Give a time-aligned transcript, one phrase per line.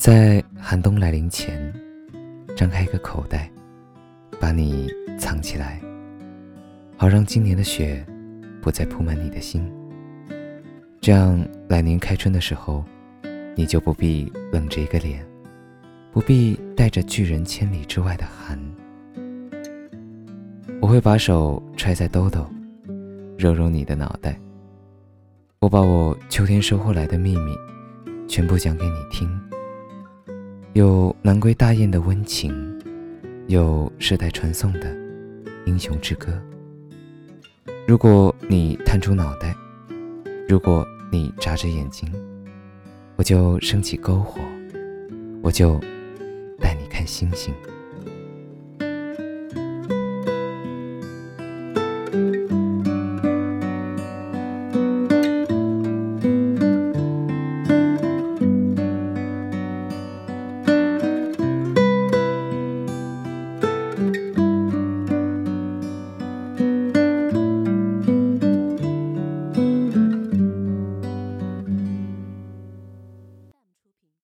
[0.00, 1.70] 在寒冬来临前，
[2.56, 3.50] 张开一个口袋，
[4.40, 4.88] 把你
[5.18, 5.78] 藏起来，
[6.96, 8.02] 好让今年的雪
[8.62, 9.70] 不再铺满你的心。
[11.02, 12.82] 这样，来年开春的时候，
[13.54, 15.22] 你就不必冷着一个脸，
[16.12, 18.58] 不必带着拒人千里之外的寒。
[20.80, 22.48] 我会把手揣在兜兜，
[23.36, 24.40] 揉揉你的脑袋。
[25.58, 27.54] 我把我秋天收获来的秘密，
[28.26, 29.28] 全部讲给你听。
[30.80, 32.50] 有南归大雁的温情，
[33.48, 34.96] 有世代传颂的
[35.66, 36.32] 英雄之歌。
[37.86, 39.54] 如果你探出脑袋，
[40.48, 42.10] 如果你眨着眼睛，
[43.16, 44.40] 我就升起篝火，
[45.42, 45.78] 我就
[46.58, 47.52] 带你看星星。